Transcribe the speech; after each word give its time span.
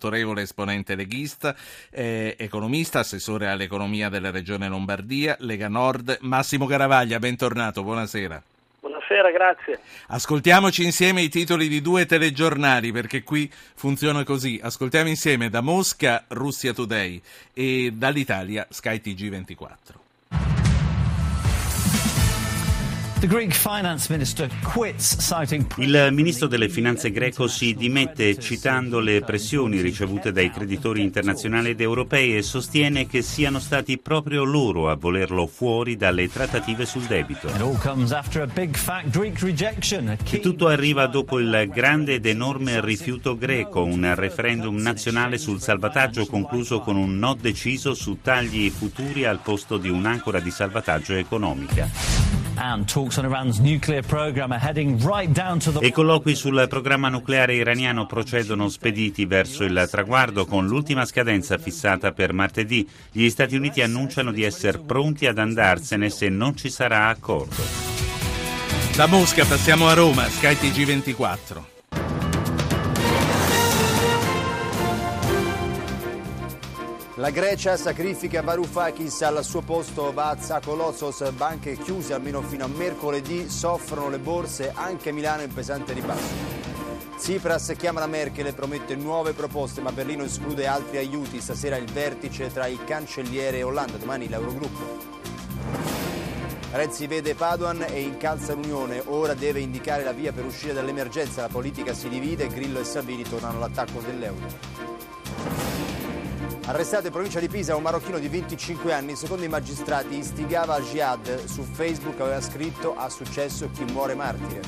autorevole 0.00 0.42
esponente 0.42 0.94
leghista, 0.94 1.54
eh, 1.90 2.34
economista, 2.38 3.00
assessore 3.00 3.48
all'economia 3.48 4.08
della 4.08 4.30
regione 4.30 4.66
Lombardia, 4.66 5.36
Lega 5.40 5.68
Nord. 5.68 6.16
Massimo 6.22 6.64
Garavaglia, 6.64 7.18
bentornato, 7.18 7.82
buonasera. 7.82 8.42
Buonasera, 8.80 9.30
grazie. 9.30 9.78
Ascoltiamoci 10.06 10.84
insieme 10.84 11.20
i 11.20 11.28
titoli 11.28 11.68
di 11.68 11.82
due 11.82 12.06
telegiornali 12.06 12.92
perché 12.92 13.22
qui 13.22 13.50
funziona 13.52 14.24
così. 14.24 14.58
Ascoltiamo 14.62 15.10
insieme 15.10 15.50
da 15.50 15.60
Mosca 15.60 16.24
Russia 16.28 16.72
Today 16.72 17.20
e 17.52 17.90
dall'Italia 17.92 18.66
Sky 18.70 19.02
TG24. 19.04 19.99
Il 25.76 26.08
ministro 26.10 26.46
delle 26.46 26.70
finanze 26.70 27.10
greco 27.10 27.48
si 27.48 27.74
dimette 27.74 28.38
citando 28.38 28.98
le 28.98 29.20
pressioni 29.20 29.82
ricevute 29.82 30.32
dai 30.32 30.50
creditori 30.50 31.02
internazionali 31.02 31.68
ed 31.68 31.82
europei 31.82 32.34
e 32.34 32.40
sostiene 32.40 33.06
che 33.06 33.20
siano 33.20 33.58
stati 33.58 33.98
proprio 33.98 34.42
loro 34.42 34.88
a 34.88 34.94
volerlo 34.94 35.46
fuori 35.46 35.98
dalle 35.98 36.30
trattative 36.30 36.86
sul 36.86 37.02
debito. 37.02 37.48
E 40.30 40.40
tutto 40.40 40.68
arriva 40.68 41.06
dopo 41.06 41.38
il 41.38 41.68
grande 41.70 42.14
ed 42.14 42.24
enorme 42.24 42.82
rifiuto 42.82 43.36
greco, 43.36 43.84
un 43.84 44.14
referendum 44.14 44.76
nazionale 44.76 45.36
sul 45.36 45.60
salvataggio 45.60 46.24
concluso 46.24 46.80
con 46.80 46.96
un 46.96 47.18
no 47.18 47.34
deciso 47.34 47.92
su 47.92 48.20
tagli 48.22 48.70
futuri 48.70 49.26
al 49.26 49.40
posto 49.42 49.76
di 49.76 49.90
un'ancora 49.90 50.40
di 50.40 50.50
salvataggio 50.50 51.12
economica. 51.12 52.29
I 55.80 55.90
colloqui 55.92 56.34
sul 56.34 56.66
programma 56.68 57.08
nucleare 57.08 57.54
iraniano 57.54 58.04
procedono 58.04 58.68
spediti 58.68 59.24
verso 59.24 59.64
il 59.64 59.88
traguardo 59.90 60.44
con 60.44 60.66
l'ultima 60.66 61.06
scadenza 61.06 61.56
fissata 61.56 62.12
per 62.12 62.34
martedì. 62.34 62.86
Gli 63.10 63.30
Stati 63.30 63.56
Uniti 63.56 63.80
annunciano 63.80 64.30
di 64.30 64.42
essere 64.42 64.78
pronti 64.78 65.26
ad 65.26 65.38
andarsene 65.38 66.10
se 66.10 66.28
non 66.28 66.54
ci 66.54 66.68
sarà 66.68 67.08
accordo. 67.08 67.62
Da 68.94 69.06
Mosca 69.06 69.46
passiamo 69.46 69.88
a 69.88 69.94
Roma, 69.94 70.28
Sky 70.28 70.52
TG24. 70.52 71.79
La 77.20 77.28
Grecia 77.28 77.76
sacrifica 77.76 78.40
Varoufakis 78.40 79.20
al 79.20 79.44
suo 79.44 79.60
posto 79.60 80.10
va 80.10 80.30
a 80.30 80.34
Vatsakolotsos, 80.34 81.30
banche 81.32 81.76
chiuse 81.76 82.14
almeno 82.14 82.40
fino 82.40 82.64
a 82.64 82.66
mercoledì, 82.66 83.46
soffrono 83.50 84.08
le 84.08 84.18
borse, 84.18 84.72
anche 84.74 85.12
Milano 85.12 85.42
in 85.42 85.52
pesante 85.52 85.92
ribasso. 85.92 86.32
Tsipras 87.18 87.74
chiama 87.76 88.00
la 88.00 88.06
Merkel 88.06 88.46
e 88.46 88.54
promette 88.54 88.96
nuove 88.96 89.34
proposte, 89.34 89.82
ma 89.82 89.92
Berlino 89.92 90.24
esclude 90.24 90.66
altri 90.66 90.96
aiuti. 90.96 91.42
Stasera 91.42 91.76
il 91.76 91.92
vertice 91.92 92.50
tra 92.50 92.66
il 92.66 92.82
cancelliere 92.84 93.58
e 93.58 93.64
Hollanda, 93.64 93.98
domani 93.98 94.26
l'Eurogruppo. 94.26 94.98
Renzi 96.72 97.06
vede 97.06 97.34
Paduan 97.34 97.84
e 97.86 98.00
incalza 98.00 98.54
l'Unione, 98.54 99.02
ora 99.04 99.34
deve 99.34 99.60
indicare 99.60 100.04
la 100.04 100.12
via 100.12 100.32
per 100.32 100.46
uscire 100.46 100.72
dall'emergenza, 100.72 101.42
la 101.42 101.48
politica 101.48 101.92
si 101.92 102.08
divide, 102.08 102.46
Grillo 102.46 102.80
e 102.80 102.84
Salvini 102.84 103.24
tornano 103.24 103.58
all'attacco 103.58 104.00
dell'euro. 104.00 105.69
Arrestato 106.66 107.06
in 107.06 107.12
provincia 107.12 107.40
di 107.40 107.48
Pisa 107.48 107.74
un 107.74 107.82
marocchino 107.82 108.18
di 108.18 108.28
25 108.28 108.92
anni, 108.92 109.16
secondo 109.16 109.44
i 109.44 109.48
magistrati 109.48 110.18
istigava 110.18 110.74
al 110.74 110.84
jihad. 110.84 111.44
Su 111.46 111.62
Facebook 111.62 112.20
aveva 112.20 112.40
scritto 112.40 112.96
ha 112.96 113.08
successo 113.08 113.70
chi 113.72 113.84
muore 113.84 114.14
martire. 114.14 114.60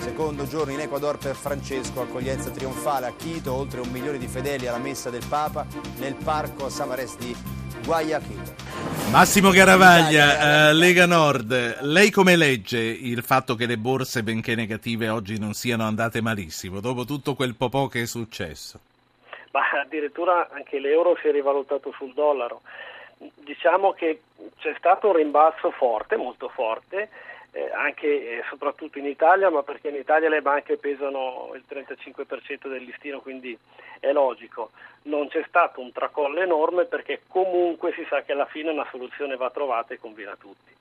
Secondo 0.00 0.46
giorno 0.46 0.72
in 0.72 0.80
Ecuador 0.80 1.18
per 1.18 1.34
Francesco, 1.34 2.00
accoglienza 2.00 2.50
trionfale 2.50 3.06
a 3.06 3.12
Quito, 3.12 3.52
oltre 3.52 3.80
un 3.80 3.88
milione 3.90 4.18
di 4.18 4.26
fedeli 4.26 4.66
alla 4.66 4.78
messa 4.78 5.10
del 5.10 5.24
Papa 5.28 5.66
nel 5.98 6.14
parco 6.14 6.66
a 6.66 6.70
Samares 6.70 7.16
di 7.16 7.36
Guayaquil. 7.84 8.54
Massimo 9.10 9.50
Garavaglia, 9.50 10.68
eh, 10.68 10.72
Lega 10.74 11.06
Nord, 11.06 11.80
lei 11.82 12.10
come 12.10 12.36
legge 12.36 12.78
il 12.78 13.22
fatto 13.22 13.54
che 13.54 13.66
le 13.66 13.78
borse, 13.78 14.22
benché 14.22 14.54
negative, 14.54 15.08
oggi 15.08 15.38
non 15.38 15.54
siano 15.54 15.84
andate 15.84 16.20
malissimo, 16.20 16.80
dopo 16.80 17.04
tutto 17.04 17.34
quel 17.34 17.54
popò 17.54 17.86
che 17.86 18.02
è 18.02 18.06
successo? 18.06 18.80
Ma 19.56 19.80
addirittura 19.80 20.48
anche 20.50 20.78
l'euro 20.78 21.16
si 21.16 21.28
è 21.28 21.32
rivalutato 21.32 21.90
sul 21.92 22.12
dollaro. 22.12 22.60
Diciamo 23.16 23.92
che 23.92 24.20
c'è 24.58 24.74
stato 24.76 25.08
un 25.08 25.16
rimbalzo 25.16 25.70
forte, 25.70 26.16
molto 26.16 26.48
forte, 26.50 27.08
eh, 27.52 27.70
anche 27.72 28.06
e 28.06 28.44
soprattutto 28.50 28.98
in 28.98 29.06
Italia, 29.06 29.48
ma 29.48 29.62
perché 29.62 29.88
in 29.88 29.94
Italia 29.94 30.28
le 30.28 30.42
banche 30.42 30.76
pesano 30.76 31.52
il 31.54 31.64
35% 31.66 32.68
del 32.68 32.82
listino, 32.82 33.20
quindi 33.20 33.58
è 33.98 34.12
logico. 34.12 34.72
Non 35.04 35.28
c'è 35.28 35.42
stato 35.48 35.80
un 35.80 35.90
tracollo 35.90 36.40
enorme 36.40 36.84
perché 36.84 37.22
comunque 37.26 37.92
si 37.92 38.04
sa 38.10 38.22
che 38.22 38.32
alla 38.32 38.44
fine 38.44 38.70
una 38.70 38.86
soluzione 38.90 39.36
va 39.36 39.48
trovata 39.48 39.94
e 39.94 39.98
conviene 39.98 40.32
a 40.32 40.36
tutti. 40.38 40.74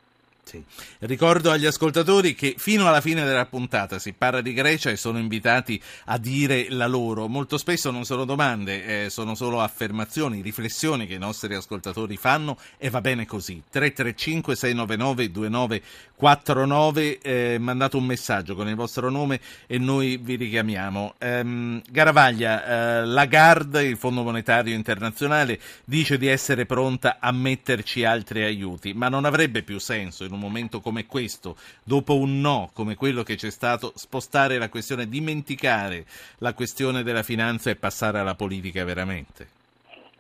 Sì. 0.46 0.64
Ricordo 1.00 1.50
agli 1.50 1.66
ascoltatori 1.66 2.36
che 2.36 2.54
fino 2.56 2.88
alla 2.88 3.02
fine 3.02 3.26
della 3.26 3.48
puntata 3.48 3.98
si 3.98 4.14
parla 4.14 4.42
di 4.42 4.54
Grecia 4.54 4.92
e 4.92 4.96
sono 4.96 5.18
invitati 5.18 5.82
a 6.06 6.20
dire 6.20 6.68
la 6.70 6.86
loro. 6.86 7.28
Molto 7.28 7.58
spesso 7.58 7.90
non 7.90 8.06
sono 8.06 8.26
domande, 8.26 9.06
eh, 9.06 9.10
sono 9.10 9.34
solo 9.34 9.60
affermazioni, 9.60 10.42
riflessioni 10.42 11.08
che 11.08 11.16
i 11.16 11.18
nostri 11.18 11.56
ascoltatori 11.56 12.16
fanno 12.16 12.60
e 12.78 12.92
va 12.92 13.02
bene 13.02 13.26
così. 13.26 13.64
335 13.68 14.56
699 14.56 15.32
2949 15.32 17.20
eh, 17.20 17.58
mandate 17.60 17.96
un 17.98 18.06
messaggio 18.06 18.54
con 18.54 18.68
il 18.68 18.76
vostro 18.76 19.10
nome 19.10 19.40
e 19.66 19.80
noi 19.80 20.18
vi 20.18 20.36
richiamiamo. 20.36 21.16
Ehm, 21.18 21.82
Garavaglia, 21.90 22.66
eh, 23.00 23.06
Lagarde, 23.06 23.84
il 23.84 23.98
Fondo 23.98 24.22
Monetario 24.22 24.76
Internazionale, 24.76 25.60
dice 25.86 26.20
di 26.20 26.28
essere 26.28 26.68
pronta 26.68 27.18
a 27.20 27.32
metterci 27.32 28.04
altri 28.06 28.44
aiuti, 28.44 28.94
ma 28.94 29.10
non 29.10 29.26
avrebbe 29.26 29.64
più 29.64 29.80
senso 29.80 30.24
in 30.24 30.34
un 30.36 30.42
momento 30.42 30.80
come 30.80 31.06
questo, 31.08 31.58
dopo 31.84 32.16
un 32.16 32.40
no 32.40 32.70
come 32.74 32.96
quello 32.96 33.24
che 33.24 33.36
c'è 33.36 33.50
stato, 33.50 33.92
spostare 33.96 34.58
la 34.58 34.70
questione, 34.70 35.08
dimenticare 35.08 36.06
la 36.40 36.54
questione 36.54 37.04
della 37.04 37.24
finanza 37.24 37.70
e 37.70 37.76
passare 37.76 38.20
alla 38.20 38.36
politica 38.36 38.84
veramente? 38.84 39.48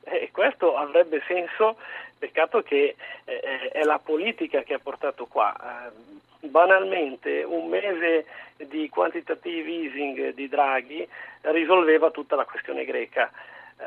Eh, 0.04 0.30
questo 0.32 0.76
avrebbe 0.76 1.22
senso, 1.28 1.78
peccato 2.18 2.62
che 2.64 2.96
eh, 3.26 3.70
è 3.72 3.84
la 3.84 4.00
politica 4.00 4.64
che 4.64 4.74
ha 4.74 4.80
portato 4.80 5.26
qua. 5.26 5.54
Eh, 5.56 6.48
banalmente 6.48 7.44
un 7.44 7.68
mese 7.70 8.26
di 8.58 8.88
quantitative 8.90 9.70
easing 9.70 10.34
di 10.34 10.48
Draghi 10.48 11.08
risolveva 11.42 12.12
tutta 12.12 12.36
la 12.36 12.46
questione 12.46 12.86
greca. 12.86 13.32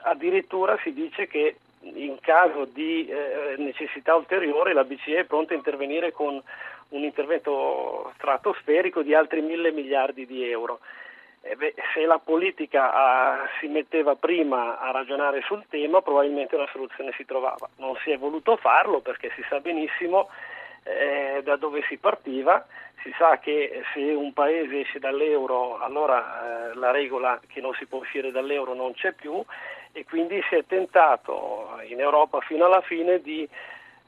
Addirittura 0.02 0.78
si 0.82 0.92
dice 0.92 1.26
che 1.26 1.56
in 1.82 2.18
caso 2.20 2.64
di 2.64 3.06
eh, 3.08 3.54
necessità 3.58 4.14
ulteriore 4.14 4.72
la 4.72 4.84
BCE 4.84 5.20
è 5.20 5.24
pronta 5.24 5.52
a 5.52 5.56
intervenire 5.56 6.12
con 6.12 6.40
un 6.90 7.02
intervento 7.02 8.12
stratosferico 8.14 9.02
di 9.02 9.14
altri 9.14 9.40
mille 9.42 9.72
miliardi 9.72 10.26
di 10.26 10.48
euro. 10.48 10.80
Eh 11.40 11.54
beh, 11.54 11.74
se 11.94 12.04
la 12.04 12.18
politica 12.18 12.92
ah, 12.92 13.48
si 13.60 13.68
metteva 13.68 14.16
prima 14.16 14.78
a 14.78 14.90
ragionare 14.90 15.40
sul 15.42 15.64
tema 15.68 16.02
probabilmente 16.02 16.56
una 16.56 16.68
soluzione 16.72 17.12
si 17.16 17.24
trovava. 17.24 17.68
Non 17.76 17.96
si 18.02 18.10
è 18.10 18.18
voluto 18.18 18.56
farlo 18.56 19.00
perché 19.00 19.30
si 19.34 19.44
sa 19.48 19.60
benissimo 19.60 20.28
eh, 20.82 21.40
da 21.44 21.56
dove 21.56 21.82
si 21.88 21.96
partiva, 21.96 22.66
si 23.02 23.14
sa 23.16 23.38
che 23.38 23.82
se 23.92 24.00
un 24.00 24.32
paese 24.32 24.80
esce 24.80 24.98
dall'euro 24.98 25.78
allora 25.78 26.70
eh, 26.70 26.74
la 26.74 26.90
regola 26.90 27.40
che 27.46 27.60
non 27.60 27.72
si 27.74 27.86
può 27.86 27.98
uscire 28.00 28.30
dall'euro 28.30 28.74
non 28.74 28.92
c'è 28.94 29.12
più 29.12 29.42
e 29.92 30.04
quindi 30.04 30.40
si 30.48 30.54
è 30.54 30.64
tentato 30.66 31.78
in 31.88 32.00
Europa 32.00 32.40
fino 32.40 32.66
alla 32.66 32.80
fine 32.80 33.20
di 33.20 33.48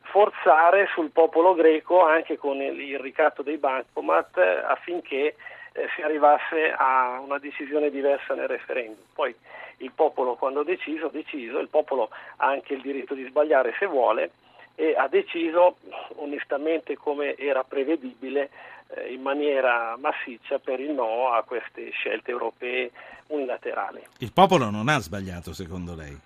forzare 0.03 0.89
sul 0.93 1.11
popolo 1.11 1.55
greco 1.55 2.05
anche 2.05 2.37
con 2.37 2.61
il 2.61 2.99
ricatto 2.99 3.43
dei 3.43 3.59
bancomat 3.59 4.39
affinché 4.67 5.37
eh, 5.73 5.89
si 5.95 6.03
arrivasse 6.03 6.73
a 6.77 7.21
una 7.21 7.39
decisione 7.39 7.91
diversa 7.91 8.35
nel 8.35 8.49
referendum. 8.49 9.05
Poi 9.15 9.35
il 9.79 9.93
popolo 9.95 10.35
quando 10.35 10.61
ha 10.61 10.65
deciso, 10.65 11.06
ha 11.06 11.11
deciso, 11.11 11.59
il 11.59 11.69
popolo 11.69 12.11
ha 12.37 12.47
anche 12.47 12.75
il 12.75 12.81
diritto 12.81 13.15
di 13.15 13.25
sbagliare 13.25 13.75
se 13.79 13.87
vuole 13.87 14.31
e 14.75 14.94
ha 14.96 15.08
deciso 15.08 15.76
onestamente 16.17 16.96
come 16.96 17.37
era 17.37 17.64
prevedibile 17.64 18.50
eh, 18.94 19.12
in 19.12 19.22
maniera 19.22 19.96
massiccia 19.99 20.58
per 20.58 20.81
il 20.81 20.93
no 20.93 21.32
a 21.32 21.43
queste 21.43 21.90
scelte 21.90 22.31
europee 22.31 22.90
unilaterali. 23.28 24.02
Il 24.19 24.32
popolo 24.32 24.70
non 24.70 24.88
ha 24.88 24.99
sbagliato 24.99 25.52
secondo 25.52 25.94
lei? 25.94 26.19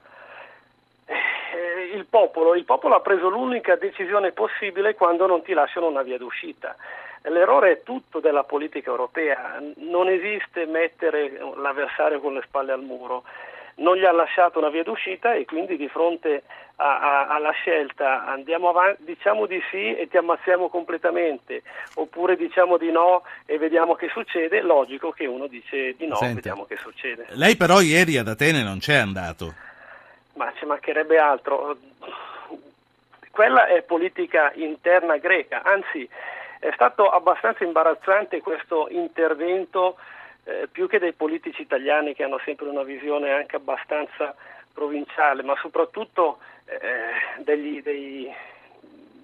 Eh, 1.07 1.97
il, 1.97 2.07
popolo, 2.07 2.55
il 2.55 2.65
popolo 2.65 2.95
ha 2.95 3.01
preso 3.01 3.29
l'unica 3.29 3.77
decisione 3.77 4.33
possibile 4.33 4.95
quando 4.95 5.27
non 5.27 5.43
ti 5.43 5.53
lasciano 5.53 5.89
una 5.89 6.03
via 6.03 6.19
d'uscita. 6.19 6.77
L'errore 7.23 7.71
è 7.73 7.83
tutto 7.83 8.21
della 8.21 8.45
politica 8.45 8.91
europea, 8.91 9.59
non 9.77 10.09
esiste 10.09 10.67
mettere 10.67 11.39
l'avversario 11.57 12.21
con 12.21 12.35
le 12.35 12.43
spalle 12.43 12.73
al 12.73 12.83
muro. 12.83 13.25
Non 13.77 13.97
gli 13.97 14.05
ha 14.05 14.13
lasciato 14.13 14.59
una 14.59 14.69
via 14.69 14.83
d'uscita 14.83 15.35
e 15.35 15.45
quindi 15.45 15.77
di 15.77 15.89
fronte 15.89 16.43
a, 16.77 17.27
a, 17.27 17.27
alla 17.29 17.51
scelta 17.53 18.27
andiamo 18.27 18.69
avanti, 18.69 19.05
diciamo 19.05 19.47
di 19.47 19.61
sì 19.71 19.95
e 19.95 20.09
ti 20.09 20.17
ammazziamo 20.17 20.69
completamente 20.69 21.63
oppure 21.95 22.37
diciamo 22.37 22.77
di 22.77 22.91
no 22.91 23.23
e 23.47 23.59
vediamo 23.59 23.95
che 23.95 24.09
succede, 24.09 24.61
logico 24.61 25.11
che 25.11 25.27
uno 25.27 25.47
dice 25.47 25.95
di 25.97 26.07
no, 26.07 26.19
e 26.21 26.35
vediamo 26.35 26.65
che 26.65 26.77
succede. 26.77 27.27
Lei 27.31 27.57
però 27.57 27.81
ieri 27.81 28.17
ad 28.17 28.29
Atene 28.29 28.63
non 28.63 28.79
c'è 28.79 28.97
andato. 28.97 29.55
Ma 30.35 30.53
ci 30.57 30.65
mancherebbe 30.65 31.19
altro. 31.19 31.77
Quella 33.31 33.67
è 33.67 33.83
politica 33.83 34.53
interna 34.55 35.17
greca, 35.17 35.63
anzi 35.65 36.09
è 36.61 36.71
stato 36.73 37.11
abbastanza 37.11 37.65
imbarazzante 37.65 38.41
questo 38.41 38.87
intervento 38.91 39.97
eh, 40.45 40.69
più 40.71 40.89
che 40.89 40.99
dei 40.99 41.13
politici 41.13 41.63
italiani 41.63 42.15
che 42.15 42.25
hanno 42.25 42.41
sempre 42.45 42.69
una 42.69 42.83
visione 42.83 43.33
anche 43.33 43.57
abbastanza 43.57 44.35
provinciale, 44.73 45.43
ma 45.43 45.55
soprattutto 45.57 46.39
eh, 46.67 47.43
degli, 47.43 47.83
dei, 47.83 48.33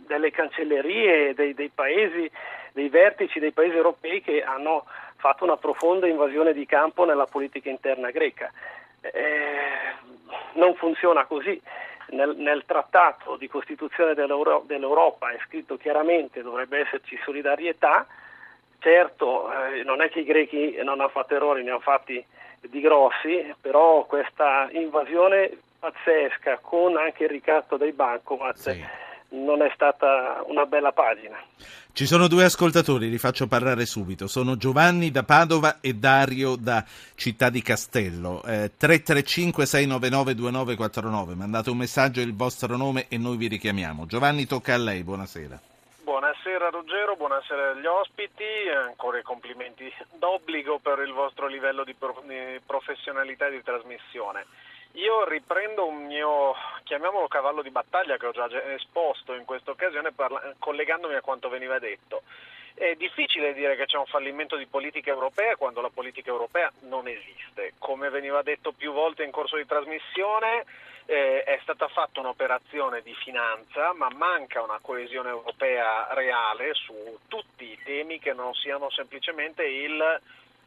delle 0.06 0.30
cancellerie 0.30 1.34
dei, 1.34 1.54
dei 1.54 1.70
paesi, 1.74 2.30
dei 2.72 2.88
vertici 2.88 3.38
dei 3.38 3.52
paesi 3.52 3.76
europei 3.76 4.22
che 4.22 4.42
hanno 4.42 4.86
fatto 5.16 5.44
una 5.44 5.56
profonda 5.56 6.06
invasione 6.06 6.52
di 6.52 6.64
campo 6.66 7.04
nella 7.04 7.26
politica 7.26 7.68
interna 7.68 8.10
greca. 8.10 8.50
Eh, 9.00 9.94
non 10.54 10.74
funziona 10.74 11.24
così. 11.26 11.60
Nel, 12.12 12.34
nel, 12.36 12.64
trattato 12.66 13.36
di 13.36 13.46
Costituzione 13.46 14.14
dell'Euro, 14.14 14.64
dell'Europa 14.66 15.30
è 15.30 15.38
scritto 15.46 15.76
chiaramente 15.76 16.42
dovrebbe 16.42 16.80
esserci 16.80 17.16
solidarietà, 17.22 18.04
certo 18.80 19.50
eh, 19.52 19.82
non 19.84 20.02
è 20.02 20.10
che 20.10 20.20
i 20.20 20.24
grechi 20.24 20.76
non 20.82 21.00
hanno 21.00 21.08
fatto 21.08 21.34
errori, 21.34 21.62
ne 21.62 21.70
hanno 21.70 21.80
fatti 21.80 22.22
di 22.60 22.80
grossi, 22.80 23.54
però 23.60 24.04
questa 24.04 24.68
invasione 24.72 25.50
pazzesca 25.78 26.58
con 26.60 26.96
anche 26.96 27.24
il 27.24 27.30
ricatto 27.30 27.76
dei 27.76 27.92
bancomat 27.92 28.56
sì. 28.56 28.84
non 29.30 29.62
è 29.62 29.70
stata 29.74 30.42
una 30.46 30.66
bella 30.66 30.92
pagina. 30.92 31.38
Ci 31.92 32.06
sono 32.06 32.28
due 32.28 32.44
ascoltatori, 32.44 33.10
li 33.10 33.18
faccio 33.18 33.48
parlare 33.48 33.84
subito. 33.84 34.28
Sono 34.28 34.56
Giovanni 34.56 35.10
da 35.10 35.24
Padova 35.24 35.80
e 35.80 35.94
Dario 35.94 36.54
da 36.56 36.84
Città 37.14 37.50
di 37.50 37.60
Castello. 37.62 38.44
Eh, 38.44 38.70
335-699-2949. 38.78 41.34
Mandate 41.34 41.70
un 41.70 41.76
messaggio, 41.76 42.20
il 42.20 42.34
vostro 42.34 42.76
nome 42.76 43.06
e 43.08 43.18
noi 43.18 43.36
vi 43.36 43.48
richiamiamo. 43.48 44.06
Giovanni, 44.06 44.46
tocca 44.46 44.74
a 44.74 44.78
lei. 44.78 45.02
Buonasera. 45.02 45.69
Buonasera 46.50 46.76
Ruggero, 46.76 47.14
buonasera 47.14 47.70
agli 47.70 47.86
ospiti, 47.86 48.42
ancora 48.74 49.18
i 49.18 49.22
complimenti 49.22 49.88
d'obbligo 50.14 50.80
per 50.80 50.98
il 50.98 51.12
vostro 51.12 51.46
livello 51.46 51.84
di 51.84 51.94
professionalità 52.66 53.46
e 53.46 53.52
di 53.52 53.62
trasmissione. 53.62 54.46
Io 54.94 55.24
riprendo 55.28 55.86
un 55.86 56.06
mio, 56.06 56.52
chiamiamolo 56.82 57.28
cavallo 57.28 57.62
di 57.62 57.70
battaglia 57.70 58.16
che 58.16 58.26
ho 58.26 58.32
già 58.32 58.48
esposto 58.74 59.34
in 59.34 59.44
questa 59.44 59.70
occasione 59.70 60.10
parla- 60.10 60.52
collegandomi 60.58 61.14
a 61.14 61.20
quanto 61.20 61.48
veniva 61.48 61.78
detto. 61.78 62.22
È 62.74 62.94
difficile 62.94 63.52
dire 63.52 63.76
che 63.76 63.86
c'è 63.86 63.98
un 63.98 64.06
fallimento 64.06 64.56
di 64.56 64.66
politica 64.66 65.10
europea 65.10 65.56
quando 65.56 65.80
la 65.80 65.90
politica 65.92 66.30
europea 66.30 66.72
non 66.80 67.08
esiste. 67.08 67.74
Come 67.78 68.08
veniva 68.10 68.42
detto 68.42 68.72
più 68.72 68.92
volte 68.92 69.24
in 69.24 69.30
corso 69.30 69.56
di 69.56 69.66
trasmissione, 69.66 70.64
eh, 71.06 71.42
è 71.42 71.58
stata 71.62 71.88
fatta 71.88 72.20
un'operazione 72.20 73.02
di 73.02 73.14
finanza, 73.14 73.92
ma 73.94 74.08
manca 74.10 74.62
una 74.62 74.78
coesione 74.80 75.28
europea 75.28 76.06
reale 76.14 76.72
su 76.74 77.18
tutti 77.26 77.64
i 77.64 77.78
temi 77.82 78.18
che 78.18 78.32
non 78.32 78.54
siano 78.54 78.90
semplicemente 78.90 79.64
il 79.64 80.20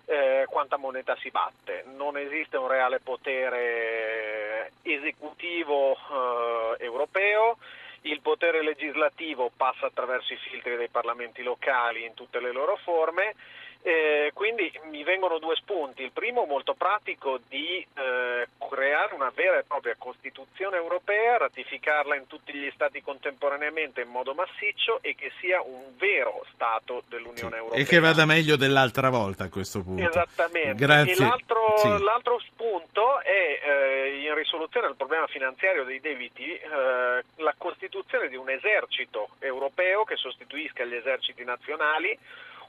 eh, 0.06 0.46
quanta 0.50 0.78
moneta 0.78 1.16
si 1.22 1.30
batte. 1.30 1.86
Non 1.96 2.18
esiste 2.18 2.58
un 2.58 2.68
reale 2.68 3.00
potere 3.00 4.72
esecutivo 4.82 5.94
eh, 5.94 6.84
europeo, 6.84 7.58
il 8.04 8.22
potere 8.22 8.64
legislativo 8.64 9.52
passa 9.56 9.86
attraverso 9.86 10.34
i 10.34 10.38
filtri 10.38 10.76
dei 10.76 10.90
parlamenti 10.90 11.44
locali 11.44 12.06
in 12.06 12.14
tutte 12.14 12.40
le 12.40 12.52
loro 12.52 12.78
forme 12.78 13.36
eh, 13.84 14.32
quindi 14.34 14.72
mi 14.90 15.04
vengono 15.04 15.40
due 15.40 15.56
spunti. 15.56 16.04
Il 16.04 16.12
primo 16.12 16.46
molto 16.46 16.74
pratico 16.74 17.40
di 17.50 17.86
eh, 17.96 18.48
creare 18.70 19.14
una 19.14 19.32
vera 19.36 19.60
e 19.60 19.64
propria 19.68 19.96
Costituzione 19.98 20.78
europea, 20.78 21.38
ratificarla 21.38 22.16
in 22.16 22.26
tutti 22.28 22.54
gli 22.54 22.72
Stati 22.74 23.02
contemporaneamente 23.02 24.02
in 24.02 24.08
modo 24.08 24.34
massiccio 24.34 25.00
e 25.02 25.16
che 25.16 25.32
sia 25.40 25.62
un 25.62 25.96
vero 25.98 26.46
Stato 26.54 27.04
dell'Unione 27.10 27.50
sì, 27.50 27.56
Europea. 27.56 27.80
E 27.80 27.84
che 27.84 28.00
vada 28.00 28.26
meglio 28.26 28.56
dell'altra 28.56 29.10
volta 29.10 29.44
a 29.44 29.50
questo 29.50 29.84
punto. 29.84 30.08
Esattamente. 30.08 30.76
Grazie. 30.76 31.26
L'altro, 31.26 31.78
sì. 31.78 31.88
l'altro, 32.02 32.40
spunto 32.40 33.20
è 33.20 33.60
eh, 33.64 34.22
in 34.24 34.34
risoluzione 34.34 34.88
al 34.88 34.96
problema 34.96 35.28
finanziario 35.28 35.84
dei 35.84 36.00
debiti 36.00 36.50
eh, 36.54 37.24
la 37.36 37.56
costituzione 37.58 38.30
di 38.30 38.38
un 38.38 38.50
esercito 38.50 39.30
europeo 39.40 40.06
che 40.06 40.16
sostituisca 40.16 40.86
gli 40.86 40.96
eserciti 40.96 41.44
nazionali 41.44 42.18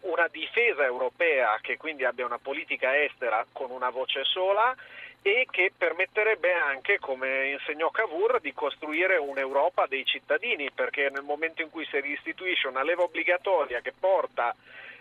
una 0.04 0.28
difesa 0.30 0.84
europea 0.84 1.58
che 1.60 1.76
quindi 1.76 2.04
abbia 2.04 2.26
una 2.26 2.38
politica 2.38 2.96
estera 3.02 3.44
con 3.52 3.70
una 3.70 3.90
voce 3.90 4.24
sola 4.24 4.74
e 5.22 5.46
che 5.50 5.72
permetterebbe 5.76 6.52
anche, 6.52 6.98
come 6.98 7.52
insegnò 7.52 7.90
Cavour, 7.90 8.40
di 8.40 8.52
costruire 8.52 9.16
un'Europa 9.16 9.86
dei 9.86 10.04
cittadini, 10.04 10.70
perché 10.70 11.08
nel 11.08 11.22
momento 11.22 11.62
in 11.62 11.70
cui 11.70 11.86
si 11.86 11.98
ristituisce 12.00 12.68
una 12.68 12.82
leva 12.82 13.04
obbligatoria 13.04 13.80
che 13.80 13.94
porta 13.98 14.54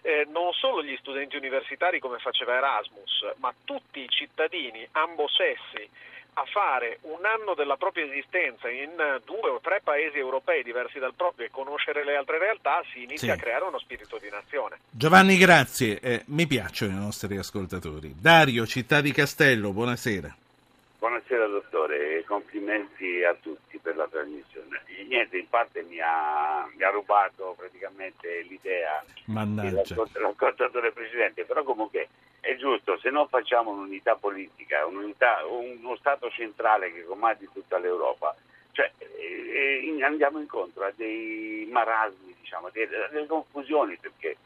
eh, 0.04 0.28
non 0.30 0.52
solo 0.52 0.84
gli 0.84 0.96
studenti 1.00 1.38
universitari 1.38 2.00
come 2.00 2.20
faceva 2.20 2.56
Erasmus, 2.56 3.34
ma 3.38 3.54
tutti 3.64 4.02
i 4.02 4.10
cittadini, 4.10 4.86
ambo 4.92 5.28
sessi, 5.30 5.90
a 6.34 6.44
fare 6.46 6.98
un 7.02 7.24
anno 7.26 7.54
della 7.54 7.78
propria 7.78 8.06
esistenza 8.06 8.70
in 8.70 8.92
due 9.24 9.50
o 9.50 9.60
tre 9.62 9.82
paesi 9.84 10.18
europei 10.18 10.64
diversi 10.64 11.00
dal 11.00 11.14
proprio 11.14 11.46
e 11.46 11.52
conoscere 11.52 12.04
le 12.04 12.16
altre 12.16 12.38
realtà, 12.38 12.84
si 12.92 13.04
inizia 13.04 13.34
sì. 13.34 13.40
a 13.40 13.42
creare 13.42 13.64
uno 13.66 13.80
spirito 13.80 14.18
di 14.18 14.30
nazione. 14.30 14.80
Giovanni, 14.90 15.38
grazie. 15.38 16.00
Eh, 16.00 16.24
mi 16.28 16.48
piacciono 16.48 16.92
i 16.92 17.00
nostri 17.00 17.38
ascoltatori. 17.38 18.14
Dario, 18.20 18.66
Città 18.66 19.00
di 19.00 19.12
Castello, 19.12 19.72
buonasera. 19.72 20.36
Buonasera 21.00 21.48
dottore, 21.48 22.24
complimenti 22.26 23.24
a 23.24 23.36
tutti 23.40 23.73
per 23.84 23.98
la 23.98 24.08
trasmissione. 24.08 24.82
Niente, 25.08 25.38
in 25.38 25.50
parte 25.50 25.84
mi 25.84 26.00
ha, 26.00 26.68
mi 26.74 26.84
ha 26.84 26.90
rubato 26.90 27.54
praticamente 27.58 28.42
l'idea 28.44 29.04
dell'ascoltatore 29.26 30.92
precedente, 30.92 31.44
però 31.44 31.64
comunque 31.64 32.08
è 32.40 32.56
giusto, 32.56 32.98
se 32.98 33.10
non 33.10 33.28
facciamo 33.28 33.72
un'unità 33.72 34.16
politica, 34.16 34.86
un'unità, 34.86 35.46
uno 35.46 35.96
Stato 35.98 36.30
centrale 36.30 36.92
che 36.92 37.06
comandi 37.06 37.48
tutta 37.54 37.78
l'Europa, 37.78 38.36
cioè, 38.72 38.92
eh, 38.98 39.96
eh 39.96 40.04
andiamo 40.04 40.40
incontro 40.40 40.86
a 40.86 40.92
dei 40.96 41.68
marasmi, 41.72 42.36
diciamo, 42.40 42.70
delle, 42.72 43.08
delle 43.12 43.28
confusioni, 43.28 43.98
perché 43.98 44.38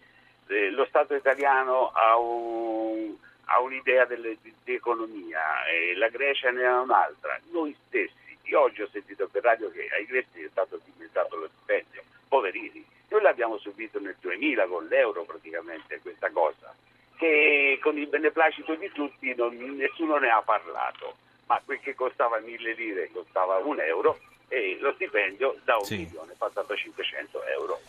eh, 0.48 0.70
lo 0.72 0.86
Stato 0.86 1.16
italiano 1.16 1.90
ha, 1.90 2.18
un, 2.18 3.16
ha 3.46 3.60
un'idea 3.62 4.06
delle, 4.06 4.38
di, 4.42 4.54
di, 4.64 4.74
economia, 4.74 5.66
e 5.66 5.96
la 5.96 6.10
Grecia 6.10 6.52
ne 6.52 6.66
ha 6.66 6.82
un'altra. 6.82 7.40
Noi 7.52 7.76
stessi, 7.88 8.27
io 8.48 8.62
oggi 8.62 8.82
ho 8.82 8.90
sentito 8.92 9.28
per 9.28 9.44
radio 9.44 9.70
che 9.72 9.88
ai 9.92 10.06
greci 10.06 10.42
è 10.44 10.50
stato 10.50 10.80
dimezzato 10.84 11.36
lo 11.36 11.50
stipendio, 11.54 12.04
poverini. 12.28 12.86
Noi 13.10 13.22
l'abbiamo 13.22 13.58
subito 13.58 14.00
nel 14.00 14.16
2000 14.20 14.68
con 14.68 14.86
l'euro 14.88 15.24
praticamente 15.24 16.00
questa 16.02 16.30
cosa 16.32 16.76
che 17.18 17.80
con 17.82 17.98
il 17.98 18.08
beneplacito 18.08 18.76
di 18.76 18.92
tutti 18.92 19.34
non, 19.36 19.56
nessuno 19.76 20.18
ne 20.18 20.30
ha 20.30 20.42
parlato, 20.42 21.18
ma 21.48 21.60
quel 21.66 21.80
che 21.80 21.96
costava 21.96 22.40
mille 22.40 22.74
lire 22.74 23.10
costava 23.12 23.58
un 23.58 23.80
euro 23.80 24.20
e 24.48 24.78
lo 24.80 24.94
stipendio 24.94 25.58
da 25.64 25.78
un 25.78 25.84
sì. 25.84 25.98
milione 25.98 26.36
passato 26.38 26.74
a 26.74 26.76
500 26.76 27.44
euro. 27.46 27.80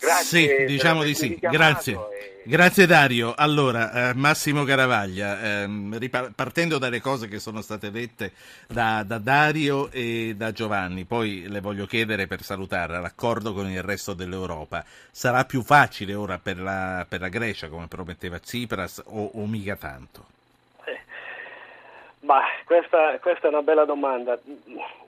Grazie, 0.00 0.58
sì, 0.58 0.64
diciamo 0.64 1.04
di 1.04 1.14
sì. 1.14 1.38
Grazie. 1.40 1.94
E... 1.94 2.42
Grazie 2.46 2.86
Dario. 2.86 3.34
Allora, 3.34 4.10
eh, 4.10 4.14
Massimo 4.14 4.64
Caravaglia, 4.64 5.62
ehm, 5.62 5.98
ripar- 5.98 6.32
partendo 6.32 6.78
dalle 6.78 7.00
cose 7.00 7.28
che 7.28 7.38
sono 7.38 7.60
state 7.60 7.90
dette 7.90 8.32
da, 8.68 9.02
da, 9.04 9.18
Dario 9.18 9.90
e 9.90 10.34
da 10.36 10.52
Giovanni, 10.52 11.04
poi 11.04 11.46
le 11.48 11.60
voglio 11.60 11.86
chiedere 11.86 12.26
per 12.26 12.42
salutare 12.42 13.00
l'accordo 13.00 13.52
con 13.52 13.68
il 13.68 13.82
resto 13.82 14.14
dell'Europa. 14.14 14.84
Sarà 15.10 15.44
più 15.44 15.62
facile 15.62 16.14
ora 16.14 16.38
per 16.38 16.58
la, 16.58 17.04
per 17.08 17.20
la 17.20 17.28
Grecia, 17.28 17.68
come 17.68 17.88
prometteva 17.88 18.38
Tsipras, 18.38 19.02
o, 19.06 19.30
o 19.34 19.46
mica 19.46 19.76
tanto? 19.76 20.34
Bah, 22.26 22.42
questa, 22.64 23.16
questa, 23.20 23.46
è 23.46 23.50
una 23.50 23.62
bella 23.62 23.84
domanda. 23.84 24.36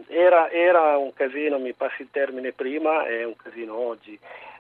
Era, 0.06 0.50
era, 0.50 0.96
un 0.96 1.12
casino, 1.12 1.58
mi 1.58 1.72
passi 1.72 2.02
il 2.02 2.10
termine 2.12 2.52
prima, 2.52 3.06
è 3.06 3.25
un 3.25 3.34
casino 3.34 3.75
oggi. 3.75 4.16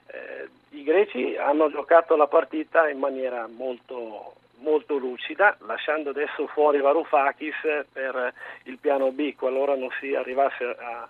Eh, 0.08 0.48
I 0.70 0.82
greci 0.82 1.36
hanno 1.36 1.70
giocato 1.70 2.16
la 2.16 2.26
partita 2.26 2.88
in 2.88 2.98
maniera 2.98 3.46
molto, 3.46 4.32
molto 4.56 4.96
lucida, 4.96 5.56
lasciando 5.66 6.10
adesso 6.10 6.48
fuori 6.48 6.80
Varoufakis 6.80 7.84
per 7.92 8.34
il 8.64 8.78
piano 8.78 9.12
B, 9.12 9.36
qualora 9.36 9.76
non 9.76 9.90
si 10.00 10.16
arrivasse 10.16 10.64
a, 10.64 11.08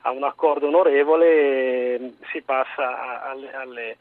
a 0.00 0.10
un 0.10 0.24
accordo 0.24 0.68
onorevole 0.68 2.14
si 2.30 2.40
passa 2.40 3.24
alle, 3.24 3.52
alle, 3.52 3.96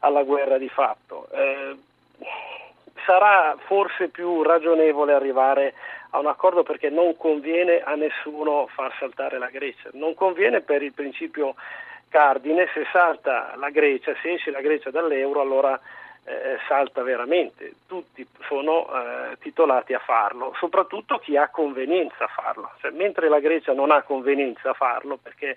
alla 0.00 0.24
guerra 0.24 0.58
di 0.58 0.68
fatto. 0.68 1.28
Eh, 1.30 1.76
sarà 3.06 3.56
forse 3.66 4.08
più 4.08 4.42
ragionevole 4.42 5.12
arrivare 5.12 5.74
a 6.14 6.18
un 6.18 6.26
accordo 6.26 6.62
perché 6.62 6.90
non 6.90 7.16
conviene 7.16 7.80
a 7.80 7.94
nessuno 7.94 8.66
far 8.68 8.94
saltare 8.98 9.38
la 9.38 9.48
Grecia, 9.48 9.90
non 9.92 10.14
conviene 10.14 10.60
per 10.60 10.82
il 10.82 10.92
principio 10.92 11.54
cardine, 12.08 12.68
se 12.74 12.86
salta 12.92 13.54
la 13.56 13.70
Grecia, 13.70 14.14
se 14.20 14.32
esce 14.32 14.50
la 14.50 14.60
Grecia 14.60 14.90
dall'euro 14.90 15.40
allora 15.40 15.80
eh, 16.24 16.58
salta 16.68 17.02
veramente, 17.02 17.72
tutti 17.86 18.26
sono 18.46 18.86
eh, 18.86 19.38
titolati 19.40 19.94
a 19.94 19.98
farlo, 19.98 20.54
soprattutto 20.58 21.18
chi 21.18 21.36
ha 21.36 21.48
convenienza 21.48 22.24
a 22.24 22.28
farlo, 22.28 22.70
cioè, 22.80 22.90
mentre 22.90 23.28
la 23.28 23.40
Grecia 23.40 23.72
non 23.72 23.90
ha 23.90 24.02
convenienza 24.02 24.70
a 24.70 24.74
farlo 24.74 25.18
perché 25.20 25.56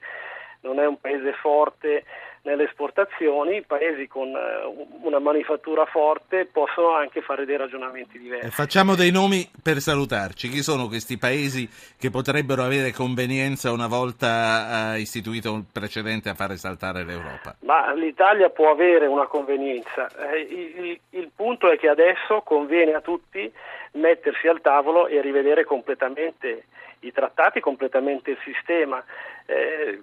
non 0.61 0.79
è 0.79 0.85
un 0.85 0.99
paese 0.99 1.33
forte 1.33 2.05
nelle 2.45 2.65
esportazioni, 2.65 3.63
paesi 3.63 4.07
con 4.07 4.29
eh, 4.29 4.87
una 5.01 5.19
manifattura 5.19 5.85
forte 5.85 6.45
possono 6.45 6.91
anche 6.91 7.21
fare 7.21 7.43
dei 7.45 7.57
ragionamenti 7.57 8.19
diversi. 8.19 8.51
Facciamo 8.51 8.95
dei 8.95 9.11
nomi 9.11 9.49
per 9.61 9.79
salutarci. 9.79 10.47
Chi 10.49 10.61
sono 10.61 10.87
questi 10.87 11.17
paesi 11.17 11.67
che 11.97 12.11
potrebbero 12.11 12.63
avere 12.63 12.91
convenienza 12.91 13.71
una 13.71 13.87
volta 13.87 14.93
eh, 14.93 14.99
istituito 14.99 15.51
un 15.51 15.63
precedente 15.71 16.29
a 16.29 16.35
fare 16.35 16.55
saltare 16.57 17.03
l'Europa? 17.03 17.55
Ma 17.61 17.91
l'Italia 17.93 18.49
può 18.49 18.69
avere 18.69 19.07
una 19.07 19.25
convenienza. 19.25 20.07
Eh, 20.31 20.39
il, 20.39 20.99
il 21.09 21.31
punto 21.35 21.71
è 21.71 21.77
che 21.77 21.89
adesso 21.89 22.41
conviene 22.41 22.93
a 22.93 23.01
tutti 23.01 23.51
mettersi 23.93 24.47
al 24.47 24.61
tavolo 24.61 25.07
e 25.07 25.19
rivedere 25.21 25.63
completamente 25.63 26.65
i 26.99 27.11
trattati, 27.11 27.59
completamente 27.59 28.31
il 28.31 28.37
sistema. 28.43 29.03
Eh, 29.47 29.99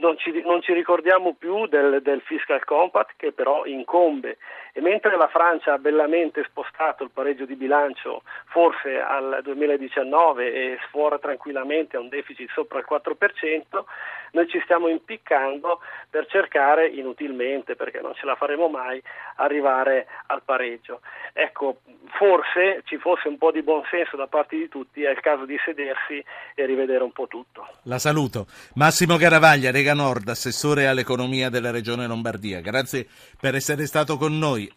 non 0.00 0.16
ci, 0.18 0.42
non 0.44 0.60
ci, 0.62 0.72
ricordiamo 0.72 1.34
più 1.34 1.66
del, 1.66 2.00
del, 2.02 2.20
fiscal 2.22 2.64
compact 2.64 3.14
che 3.16 3.32
però 3.32 3.64
incombe 3.64 4.38
e 4.72 4.80
mentre 4.80 5.16
la 5.16 5.28
Francia 5.28 5.74
ha 5.74 5.78
bellamente 5.78 6.44
spostato 6.48 7.04
il 7.04 7.10
pareggio 7.12 7.44
di 7.44 7.54
bilancio 7.54 8.22
forse 8.46 9.00
al 9.00 9.40
2019 9.42 10.52
e 10.52 10.78
sfora 10.88 11.18
tranquillamente 11.18 11.96
a 11.96 12.00
un 12.00 12.08
deficit 12.08 12.50
sopra 12.52 12.78
il 12.78 12.86
4%, 12.88 13.84
noi 14.32 14.48
ci 14.48 14.60
stiamo 14.62 14.88
impiccando 14.88 15.80
per 16.08 16.26
cercare 16.26 16.86
inutilmente, 16.88 17.74
perché 17.76 18.00
non 18.00 18.14
ce 18.14 18.26
la 18.26 18.36
faremo 18.36 18.68
mai, 18.68 19.02
arrivare 19.36 20.06
al 20.26 20.42
pareggio. 20.44 21.00
Ecco, 21.32 21.80
forse 22.18 22.82
ci 22.84 22.96
fosse 22.98 23.28
un 23.28 23.38
po' 23.38 23.50
di 23.50 23.62
buonsenso 23.62 24.16
da 24.16 24.26
parte 24.26 24.56
di 24.56 24.68
tutti, 24.68 25.02
è 25.02 25.10
il 25.10 25.20
caso 25.20 25.44
di 25.44 25.58
sedersi 25.64 26.22
e 26.54 26.66
rivedere 26.66 27.02
un 27.02 27.12
po' 27.12 27.26
tutto. 27.26 27.66
La 27.84 27.98
saluto. 27.98 28.46
Massimo 28.74 29.16
Garavaglia, 29.16 29.70
Lega 29.70 29.89
Nord, 29.94 30.28
assessore 30.28 30.88
all'economia 30.88 31.48
della 31.48 31.70
Regione 31.70 32.06
Lombardia. 32.06 32.60
Grazie 32.60 33.06
per 33.38 33.54
essere 33.54 33.86
stato 33.86 34.16
con 34.16 34.36
noi. 34.36 34.68